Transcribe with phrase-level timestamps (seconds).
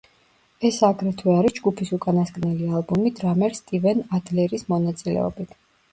[0.69, 5.55] ეს აგრეთვე არის ჯგუფის უკანასკნელი ალბომი დრამერ სტივენ ადლერის მონაწილეობით.